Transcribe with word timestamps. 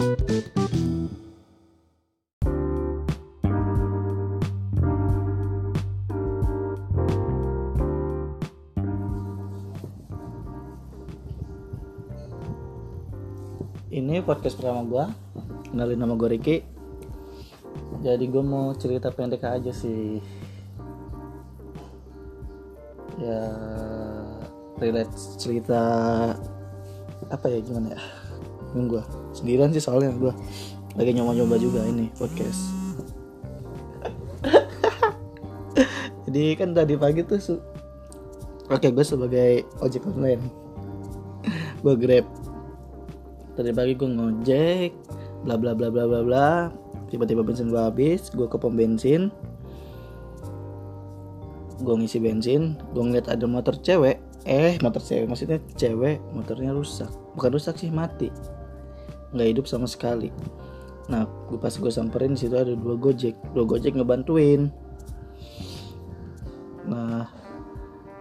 ini 0.00 0.08
podcast 14.24 14.56
pertama 14.56 14.88
gue 14.88 15.04
kenalin 15.68 16.00
nama 16.00 16.16
gue 16.16 16.32
Ricky. 16.32 16.64
Jadi 18.00 18.24
gue 18.24 18.40
mau 18.40 18.72
cerita 18.80 19.12
pendek 19.12 19.44
aja 19.44 19.68
sih. 19.68 20.24
Ya 23.20 23.52
relate 24.80 25.12
cerita 25.36 25.80
apa 27.28 27.46
ya 27.52 27.60
gimana 27.60 27.92
ya 27.92 28.29
Bingung 28.70 28.98
gue 28.98 29.02
sendirian 29.34 29.74
sih 29.74 29.82
soalnya 29.82 30.14
gue 30.14 30.32
lagi 30.98 31.10
nyoba-nyoba 31.14 31.56
juga 31.58 31.86
ini 31.86 32.10
podcast. 32.18 32.60
Jadi 36.26 36.54
kan 36.58 36.74
tadi 36.74 36.94
pagi 36.98 37.22
tuh 37.22 37.38
su- 37.38 37.64
oke 38.70 38.86
gue 38.90 39.04
sebagai 39.06 39.66
ojek 39.82 40.06
online. 40.06 40.42
Gue 41.82 41.94
grab. 41.98 42.26
Tadi 43.54 43.70
pagi 43.74 43.94
gue 43.94 44.08
ngojek 44.10 44.90
bla 45.46 45.54
bla 45.58 45.74
bla 45.74 45.90
bla 45.90 46.04
bla 46.06 46.20
bla. 46.26 46.50
Tiba-tiba 47.10 47.42
bensin 47.42 47.70
gue 47.70 47.80
habis 47.80 48.30
gue 48.30 48.46
ke 48.46 48.56
pom 48.58 48.74
bensin. 48.74 49.30
Gue 51.80 51.94
ngisi 51.96 52.18
bensin 52.22 52.78
gue 52.94 53.02
ngeliat 53.02 53.30
ada 53.30 53.46
motor 53.46 53.74
cewek. 53.78 54.18
Eh 54.46 54.78
motor 54.82 55.02
cewek 55.02 55.26
maksudnya 55.30 55.58
cewek 55.78 56.18
motornya 56.34 56.74
rusak. 56.74 57.10
Bukan 57.38 57.50
rusak 57.54 57.78
sih 57.78 57.90
mati 57.94 58.30
nggak 59.34 59.48
hidup 59.56 59.66
sama 59.66 59.86
sekali. 59.86 60.30
Nah 61.10 61.26
gue 61.50 61.58
pas 61.58 61.72
gue 61.74 61.92
samperin 61.92 62.38
situ 62.38 62.54
ada 62.54 62.74
dua 62.74 62.94
gojek. 62.98 63.34
Dua 63.54 63.64
gojek 63.66 63.98
ngebantuin. 63.98 64.70
Nah 66.86 67.26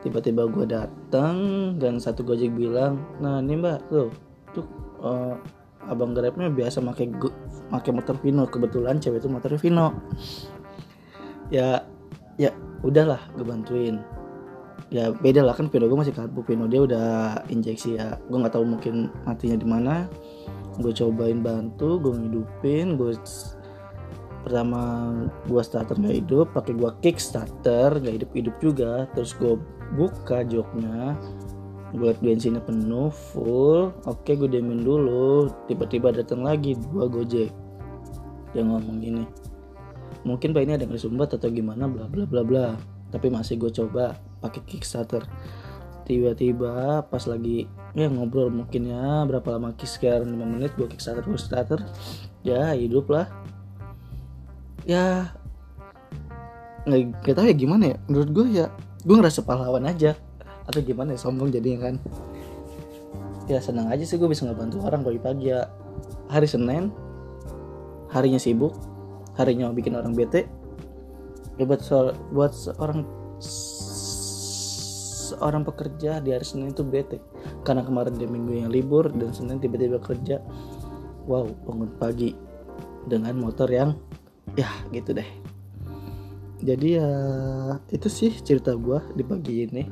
tiba-tiba 0.00 0.48
gue 0.48 0.64
datang 0.64 1.36
dan 1.76 2.00
satu 2.00 2.24
gojek 2.24 2.56
bilang 2.56 3.04
nah 3.20 3.36
ini 3.36 3.60
mbak 3.60 3.84
tuh 3.92 4.08
tuh 4.56 4.64
eh, 5.04 5.36
abang 5.92 6.16
grabnya 6.16 6.48
biasa 6.48 6.80
pakai 6.80 7.12
pakai 7.68 7.90
motor 7.92 8.16
Vino. 8.20 8.44
Kebetulan 8.48 9.00
cewek 9.00 9.20
itu 9.24 9.28
motornya 9.28 9.60
Vino. 9.60 9.88
Ya 11.52 11.84
ya 12.40 12.52
udahlah 12.80 13.20
gue 13.36 13.44
bantuin 13.44 14.00
ya 14.90 15.14
beda 15.14 15.46
lah 15.46 15.54
kan 15.54 15.70
Vino 15.70 15.86
gue 15.86 15.98
masih 15.98 16.14
karbu 16.14 16.42
Vino 16.42 16.66
dia 16.66 16.82
udah 16.82 17.08
injeksi 17.46 17.96
ya. 17.96 18.18
Gue 18.26 18.42
nggak 18.42 18.54
tahu 18.58 18.66
mungkin 18.66 19.08
matinya 19.24 19.56
di 19.56 19.66
mana. 19.66 19.94
Gue 20.82 20.90
cobain 20.90 21.40
bantu 21.40 22.02
gue 22.02 22.12
ngidupin 22.14 22.98
gue 22.98 23.14
pertama 24.40 25.12
gue 25.46 25.62
starter 25.62 25.94
nggak 26.00 26.16
hidup 26.24 26.46
pakai 26.56 26.72
gue 26.74 26.90
kick 27.04 27.20
starter 27.20 28.02
nggak 28.02 28.14
hidup 28.22 28.30
hidup 28.34 28.56
juga. 28.58 28.92
Terus 29.14 29.32
gue 29.38 29.54
buka 29.94 30.42
joknya 30.44 31.14
gue 31.90 32.06
liat 32.10 32.20
bensinnya 32.22 32.62
penuh 32.62 33.10
full. 33.10 33.94
Oke 34.10 34.34
gue 34.34 34.50
diemin 34.50 34.82
dulu. 34.82 35.48
Tiba-tiba 35.70 36.10
datang 36.10 36.42
lagi 36.42 36.74
dua 36.90 37.06
gojek. 37.06 37.54
Dia 38.50 38.62
ngomong 38.66 38.98
gini 38.98 39.24
mungkin 40.24 40.52
pak 40.52 40.62
ini 40.68 40.76
ada 40.76 40.84
yang 40.84 40.94
kesumbat 40.96 41.32
atau 41.32 41.48
gimana 41.48 41.88
bla 41.88 42.04
bla 42.04 42.28
bla 42.28 42.42
bla 42.44 42.66
tapi 43.10 43.28
masih 43.28 43.58
gue 43.58 43.70
coba 43.74 44.16
pakai 44.40 44.62
kickstarter. 44.64 45.26
Tiba-tiba 46.06 47.06
pas 47.06 47.22
lagi 47.30 47.70
ya 47.94 48.10
ngobrol 48.10 48.50
mungkin 48.50 48.90
ya 48.90 49.22
berapa 49.26 49.46
lama 49.54 49.74
sekitar 49.78 50.26
5 50.26 50.30
menit 50.34 50.74
gue 50.74 50.86
kickstarter 50.90 51.22
gue 51.22 51.38
starter 51.38 51.80
ya 52.42 52.74
hidup 52.74 53.10
lah. 53.10 53.30
Ya 54.86 55.34
nggak 56.86 57.34
tahu 57.34 57.46
ya 57.46 57.54
gimana 57.54 57.94
ya. 57.94 57.96
Menurut 58.10 58.30
gue 58.34 58.46
ya 58.62 58.66
gue 59.06 59.14
ngerasa 59.14 59.46
pahlawan 59.46 59.86
aja. 59.86 60.18
Atau 60.66 60.82
gimana 60.82 61.14
ya 61.14 61.18
sombong 61.18 61.50
jadinya 61.50 61.90
kan. 61.90 61.94
Ya 63.50 63.58
senang 63.58 63.90
aja 63.90 64.06
sih 64.06 64.18
gue 64.18 64.30
bisa 64.30 64.46
ngebantu 64.46 64.82
orang 64.82 65.02
pagi-pagi 65.02 65.50
ya. 65.50 65.70
Hari 66.30 66.46
Senin 66.46 66.90
harinya 68.10 68.38
sibuk. 68.38 68.74
Harinya 69.38 69.70
bikin 69.70 69.94
orang 69.94 70.12
bete 70.18 70.50
ya 71.60 71.68
buat 71.68 71.84
so, 71.84 72.16
buat 72.32 72.56
seorang 72.56 73.04
seorang 75.28 75.60
pekerja 75.68 76.24
di 76.24 76.32
hari 76.32 76.44
Senin 76.44 76.72
itu 76.72 76.80
bete. 76.80 77.20
Karena 77.68 77.84
kemarin 77.84 78.16
dia 78.16 78.24
minggu 78.24 78.64
yang 78.64 78.72
libur 78.72 79.12
dan 79.12 79.36
Senin 79.36 79.60
tiba-tiba 79.60 80.00
kerja. 80.00 80.40
Wow 81.28 81.52
bangun 81.68 81.92
pagi 82.00 82.32
dengan 83.04 83.36
motor 83.36 83.68
yang 83.68 83.92
ya 84.56 84.72
gitu 84.88 85.12
deh. 85.12 85.28
Jadi 86.64 86.96
ya 86.96 87.08
itu 87.92 88.08
sih 88.08 88.32
cerita 88.40 88.72
gue 88.72 89.00
di 89.12 89.20
pagi 89.20 89.68
ini. 89.68 89.84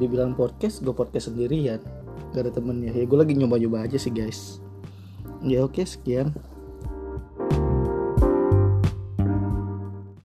Dibilang 0.00 0.32
podcast 0.32 0.80
gue 0.80 0.96
podcast 0.96 1.28
sendirian. 1.28 1.80
Gak 2.32 2.48
ada 2.48 2.52
temennya. 2.56 2.96
Ya 2.96 3.04
gue 3.04 3.18
lagi 3.20 3.36
nyoba-nyoba 3.36 3.84
aja 3.84 4.00
sih 4.00 4.08
guys. 4.08 4.64
Ya 5.44 5.60
oke 5.60 5.84
sekian 5.84 6.32